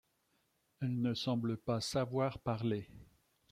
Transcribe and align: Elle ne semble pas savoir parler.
Elle 0.81 0.99
ne 0.99 1.13
semble 1.13 1.57
pas 1.57 1.79
savoir 1.79 2.39
parler. 2.39 2.89